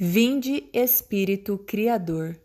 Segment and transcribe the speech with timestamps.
[0.00, 2.38] Vinde, Espírito Criador,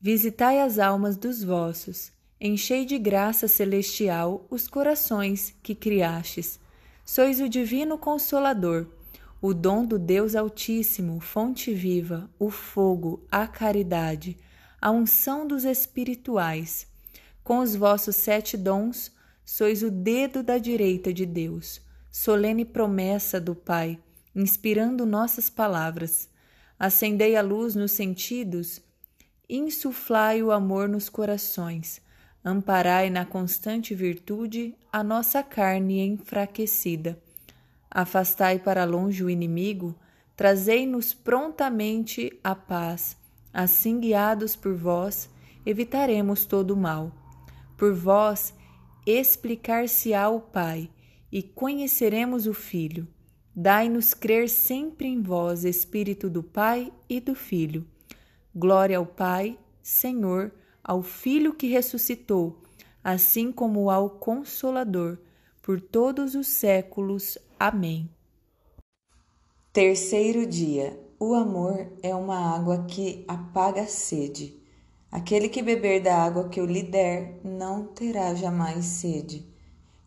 [0.00, 6.60] visitai as almas dos vossos, enchei de graça celestial os corações que criastes.
[7.04, 8.86] Sois o divino consolador,
[9.42, 14.36] o dom do Deus Altíssimo, fonte viva, o fogo, a caridade,
[14.80, 16.86] a unção dos espirituais.
[17.42, 19.10] Com os vossos sete dons,
[19.44, 21.80] sois o dedo da direita de Deus,
[22.12, 23.98] solene promessa do Pai,
[24.32, 26.28] inspirando nossas palavras
[26.78, 28.80] acendei a luz nos sentidos,
[29.48, 32.00] insuflai o amor nos corações,
[32.44, 37.18] amparai na constante virtude a nossa carne enfraquecida.
[37.90, 39.94] Afastai para longe o inimigo,
[40.36, 43.16] trazei-nos prontamente a paz.
[43.52, 45.30] Assim, guiados por vós,
[45.64, 47.10] evitaremos todo o mal.
[47.76, 48.52] Por vós,
[49.06, 50.90] explicar-se-á o Pai,
[51.32, 53.08] e conheceremos o Filho
[53.58, 57.86] Dai-nos crer sempre em vós, Espírito do Pai e do Filho.
[58.54, 60.52] Glória ao Pai, Senhor,
[60.84, 62.58] ao Filho que ressuscitou,
[63.02, 65.16] assim como ao Consolador,
[65.62, 67.38] por todos os séculos.
[67.58, 68.10] Amém.
[69.72, 71.00] Terceiro dia.
[71.18, 74.62] O amor é uma água que apaga a sede.
[75.10, 79.46] Aquele que beber da água que eu lhe der não terá jamais sede.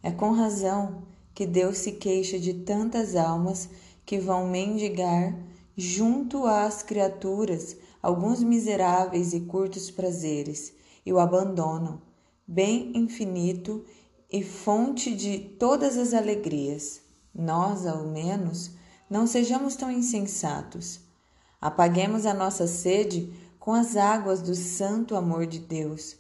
[0.04, 1.08] É com razão
[1.40, 3.70] que Deus se queixa de tantas almas
[4.06, 5.34] que vão mendigar
[5.74, 10.74] junto às criaturas alguns miseráveis e curtos prazeres
[11.06, 12.02] e o abandonam,
[12.46, 13.86] bem infinito
[14.30, 17.00] e fonte de todas as alegrias.
[17.34, 18.72] Nós, ao menos,
[19.10, 21.00] não sejamos tão insensatos.
[21.62, 26.18] Apaguemos a nossa sede com as águas do santo amor de Deus,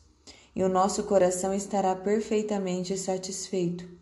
[0.55, 3.98] e o nosso coração estará perfeitamente satisfeito.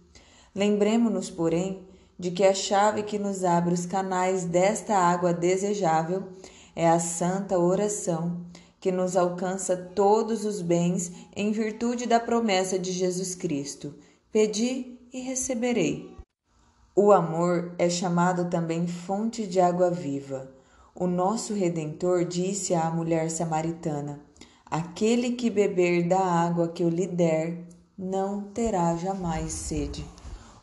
[0.58, 1.84] Lembremos-nos, porém,
[2.18, 6.24] de que a chave que nos abre os canais desta água desejável
[6.76, 8.42] é a santa oração,
[8.80, 13.94] que nos alcança todos os bens em virtude da promessa de Jesus Cristo:
[14.32, 16.18] Pedi e receberei.
[16.96, 20.50] O amor é chamado também fonte de água viva.
[20.96, 24.20] O nosso Redentor disse à mulher samaritana:
[24.66, 30.04] Aquele que beber da água que eu lhe der, não terá jamais sede.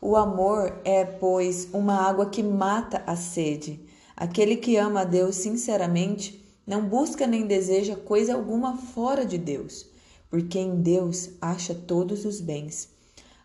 [0.07, 3.81] O amor é, pois, uma água que mata a sede.
[4.15, 9.87] Aquele que ama a Deus sinceramente não busca nem deseja coisa alguma fora de Deus,
[10.29, 12.91] porque em Deus acha todos os bens.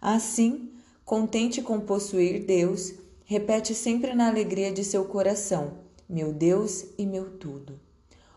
[0.02, 0.74] Assim,
[1.06, 2.94] contente com possuir Deus,
[3.24, 5.76] repete sempre na alegria de seu coração:
[6.10, 7.80] Meu Deus e meu tudo.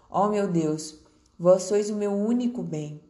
[0.09, 1.01] Ó meu Deus,
[1.37, 3.01] vós sois o meu único bem.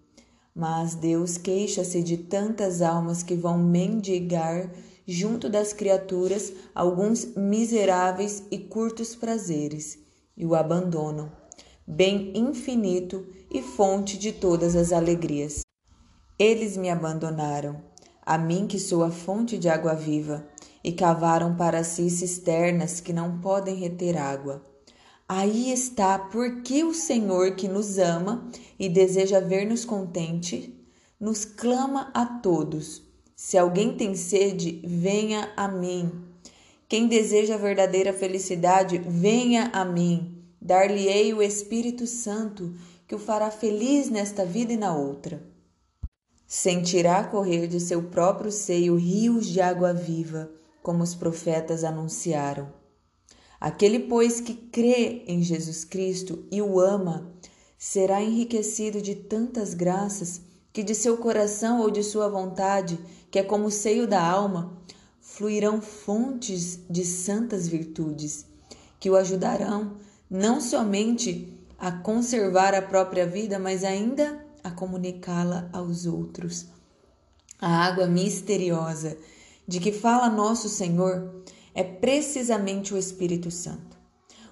[0.54, 4.70] Mas Deus queixa-se de tantas almas que vão mendigar
[5.06, 9.98] junto das criaturas alguns miseráveis e curtos prazeres,
[10.36, 11.30] e o abandonam,
[11.86, 15.62] bem infinito e fonte de todas as alegrias.
[16.38, 17.82] Eles me abandonaram,
[18.24, 20.46] a mim que sou a fonte de água viva,
[20.84, 24.64] e cavaram para si cisternas que não podem reter água.
[25.28, 30.76] Aí está porque o Senhor que nos ama e deseja ver-nos contente,
[31.20, 33.11] nos clama a todos
[33.44, 36.12] se alguém tem sede, venha a mim.
[36.88, 40.40] Quem deseja a verdadeira felicidade, venha a mim.
[40.60, 42.72] Dar-lhe-ei o Espírito Santo,
[43.04, 45.42] que o fará feliz nesta vida e na outra.
[46.46, 50.48] Sentirá correr de seu próprio seio rios de água viva,
[50.80, 52.72] como os profetas anunciaram.
[53.60, 57.34] Aquele, pois, que crê em Jesus Cristo e o ama,
[57.76, 60.42] será enriquecido de tantas graças
[60.72, 62.98] que de seu coração ou de sua vontade
[63.32, 64.76] que é como o seio da alma,
[65.18, 68.46] fluirão fontes de santas virtudes
[69.00, 69.96] que o ajudarão
[70.30, 76.66] não somente a conservar a própria vida, mas ainda a comunicá-la aos outros.
[77.58, 79.16] A água misteriosa
[79.66, 81.42] de que fala nosso Senhor
[81.74, 83.96] é precisamente o Espírito Santo.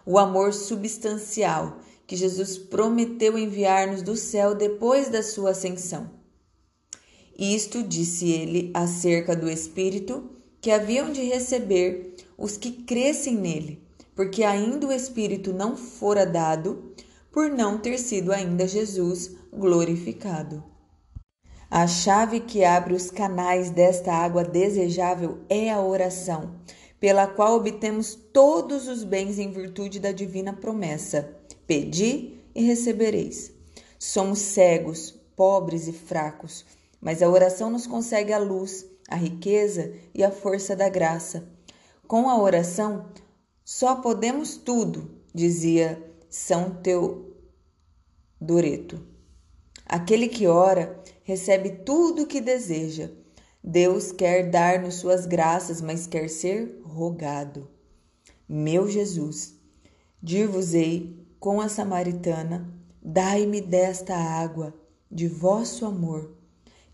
[0.07, 6.20] O amor substancial que Jesus prometeu enviar-nos do céu depois da sua ascensão.
[7.41, 10.29] Isto disse ele acerca do Espírito
[10.61, 13.83] que haviam de receber os que crescem nele,
[14.15, 16.93] porque ainda o Espírito não fora dado,
[17.33, 20.63] por não ter sido ainda Jesus glorificado.
[21.71, 26.57] A chave que abre os canais desta água desejável é a oração,
[27.01, 31.35] pela qual obtemos todos os bens em virtude da divina promessa:
[31.67, 33.51] Pedi e recebereis.
[33.99, 36.67] Somos cegos, pobres e fracos
[37.01, 41.49] mas a oração nos consegue a luz, a riqueza e a força da graça.
[42.07, 43.07] Com a oração,
[43.65, 47.37] só podemos tudo, dizia são teu
[48.41, 49.01] dureto.
[49.85, 53.11] Aquele que ora recebe tudo o que deseja.
[53.63, 57.69] Deus quer dar-nos suas graças, mas quer ser rogado.
[58.49, 59.55] Meu Jesus,
[60.23, 64.75] dir-vos-ei com a samaritana, dai-me desta água
[65.11, 66.37] de vosso amor,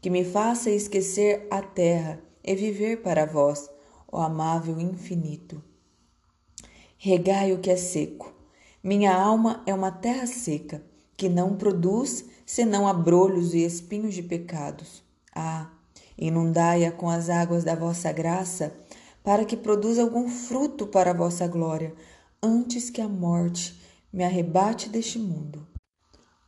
[0.07, 3.69] que me faça esquecer a terra e viver para vós,
[4.07, 5.61] ó amável infinito.
[6.97, 8.33] Regai o que é seco.
[8.85, 10.81] Minha alma é uma terra seca,
[11.17, 15.03] que não produz senão abrolhos e espinhos de pecados.
[15.35, 15.73] Ah,
[16.17, 18.77] inundai-a com as águas da vossa graça,
[19.25, 21.93] para que produza algum fruto para a vossa glória,
[22.41, 23.77] antes que a morte
[24.13, 25.67] me arrebate deste mundo.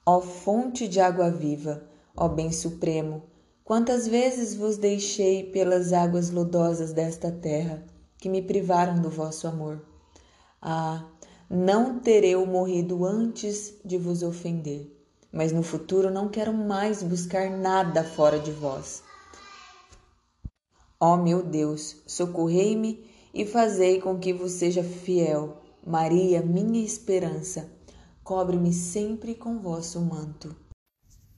[0.07, 1.83] Ó fonte de água viva,
[2.17, 3.28] ó bem supremo,
[3.69, 7.85] quantas vezes vos deixei pelas águas lodosas desta terra,
[8.17, 9.85] que me privaram do vosso amor.
[10.63, 11.05] Ah,
[11.51, 14.99] não terei morrido antes de vos ofender
[15.33, 19.03] mas no futuro não quero mais buscar nada fora de vós.
[20.99, 25.59] Ó meu Deus, socorrei-me e fazei com que vos seja fiel.
[25.87, 27.71] Maria, minha esperança,
[28.25, 30.57] cobre-me sempre com vosso manto.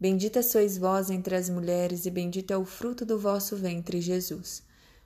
[0.00, 4.62] Bendita sois vós entre as mulheres, e bendito é o fruto do vosso ventre, Jesus.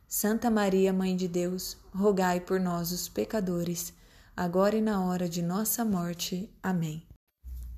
[0.07, 3.93] Santa Maria, Mãe de Deus, rogai por nós, os pecadores
[4.37, 6.51] agora e na hora de nossa morte.
[6.63, 7.07] Amém.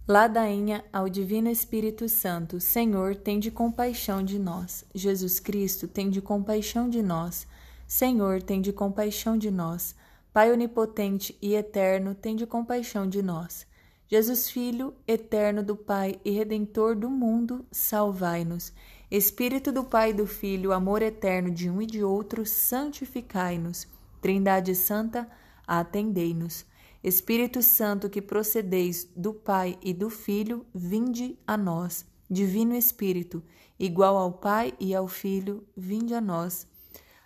[0.08, 4.84] Ladainha ao Divino Espírito Santo, Senhor, tem de compaixão de nós.
[4.94, 7.46] Jesus Cristo, tem de compaixão de nós.
[7.86, 9.94] Senhor, tem de compaixão de nós.
[10.32, 13.66] Pai onipotente e eterno, tem de compaixão de nós.
[14.08, 18.72] Jesus Filho, eterno do Pai e redentor do mundo, salvai-nos.
[19.10, 23.88] Espírito do Pai e do Filho, amor eterno de um e de outro, santificai-nos.
[24.20, 25.28] Trindade Santa,
[25.66, 26.64] atendei-nos.
[27.02, 32.06] Espírito Santo, que procedeis do Pai e do Filho, vinde a nós.
[32.30, 33.42] Divino Espírito,
[33.78, 36.64] igual ao Pai e ao Filho, vinde a nós.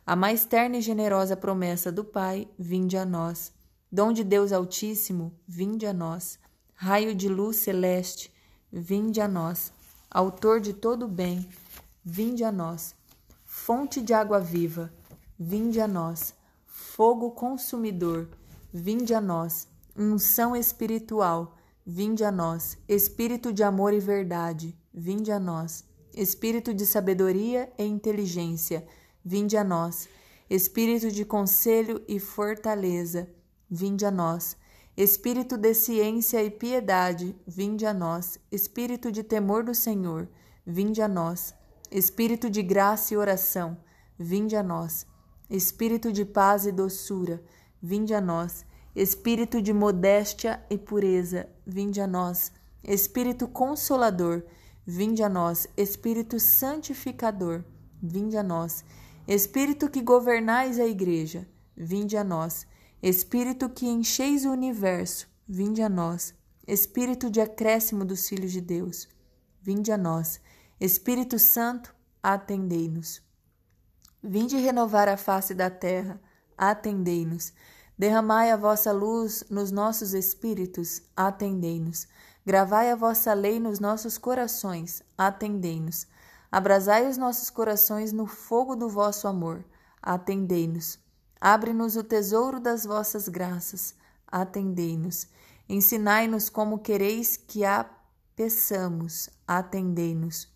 [0.06, 3.52] A mais terna e generosa promessa do Pai, vinde a nós.
[3.92, 6.38] Dom de Deus Altíssimo, vinde a nós.
[6.82, 8.32] Raio de luz celeste,
[8.72, 9.70] vinde a nós.
[10.10, 11.46] Autor de todo bem,
[12.02, 12.94] vinde a nós.
[13.44, 14.90] Fonte de água viva,
[15.38, 16.32] vinde a nós.
[16.64, 18.30] Fogo consumidor,
[18.72, 21.54] vinde a nós, unção espiritual,
[21.84, 25.84] vinde a nós, espírito de amor e verdade, vinde a nós,
[26.14, 28.86] espírito de sabedoria e inteligência,
[29.22, 30.08] vinde a nós,
[30.48, 33.28] espírito de conselho e fortaleza,
[33.68, 34.56] vinde a nós,
[34.96, 40.28] espírito de ciência e piedade, vinde a nós, espírito de temor do Senhor,
[40.66, 41.54] vinde a nós,
[41.90, 43.76] espírito de graça e oração,
[44.18, 45.06] vinde a nós
[45.50, 47.42] Espírito de paz e doçura,
[47.82, 48.64] vinde a nós.
[48.94, 52.52] Espírito de modéstia e pureza, vinde a nós.
[52.84, 54.44] Espírito consolador,
[54.86, 55.66] vinde a nós.
[55.76, 57.64] Espírito santificador,
[58.00, 58.84] vinde a nós.
[59.26, 62.64] Espírito que governais a igreja, vinde a nós.
[63.02, 66.34] Espírito que encheis o universo, vinde a nós.
[66.66, 69.08] Espírito de acréscimo dos filhos de Deus,
[69.62, 70.38] vinde a nós.
[70.78, 73.22] Espírito Santo, atendei-nos.
[74.22, 76.20] Vinde renovar a face da terra,
[76.58, 77.54] atendei-nos.
[77.96, 82.06] Derramai a vossa luz nos nossos espíritos, atendei-nos.
[82.44, 86.06] Gravai a vossa lei nos nossos corações, atendei-nos.
[86.52, 89.64] Abrasai os nossos corações no fogo do vosso amor,
[90.02, 90.98] atendei-nos.
[91.40, 93.94] Abre-nos o tesouro das vossas graças,
[94.26, 95.26] atendei-nos.
[95.68, 97.88] Ensinai-nos como quereis que a
[98.36, 100.48] peçamos, atendei-nos.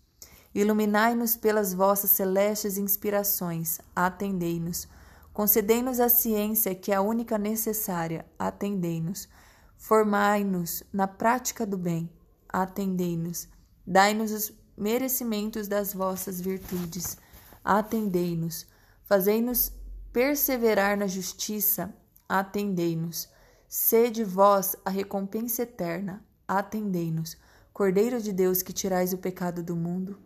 [0.53, 4.87] Iluminai-nos pelas vossas celestes inspirações, atendei-nos.
[5.33, 9.27] Concedei-nos a ciência que é a única necessária, atendei-nos.
[9.75, 12.09] Formai-nos na prática do bem,
[12.47, 13.47] atendei-nos.
[13.85, 17.17] Dai-nos os merecimentos das vossas virtudes,
[17.63, 18.65] atendei-nos.
[19.03, 19.73] Fazei-nos
[20.15, 21.93] perseverar na justiça,
[22.29, 23.27] atendei-nos.
[23.67, 27.35] Sede vós a recompensa eterna, atendei-nos.
[27.73, 30.17] Cordeiro de Deus que tirais o pecado do mundo,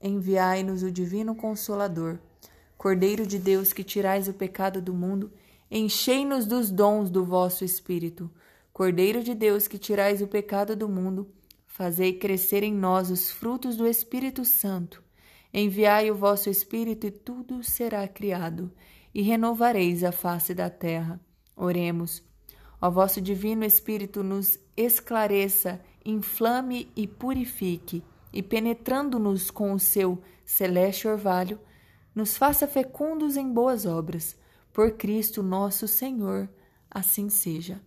[0.00, 2.20] enviai-nos o Divino Consolador.
[2.78, 5.32] Cordeiro de Deus, que tirais o pecado do mundo,
[5.68, 8.30] enchei-nos dos dons do vosso Espírito.
[8.72, 11.28] Cordeiro de Deus, que tirais o pecado do mundo,
[11.66, 15.02] fazei crescer em nós os frutos do Espírito Santo.
[15.52, 18.70] Enviai o vosso Espírito e tudo será criado,
[19.14, 21.20] e renovareis a face da terra.
[21.56, 22.22] Oremos.
[22.80, 28.02] Ó vosso Divino Espírito nos esclareça, inflame e purifique,
[28.32, 31.58] e penetrando-nos com o seu celeste orvalho,
[32.14, 34.36] nos faça fecundos em boas obras.
[34.72, 36.48] Por Cristo nosso Senhor,
[36.90, 37.80] assim seja.